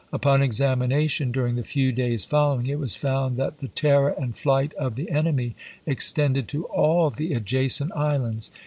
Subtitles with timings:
[0.11, 4.73] Upon examination during the few days following, it was found that the terror and flight
[4.73, 8.49] of the enemy extended to all the adjacent islands.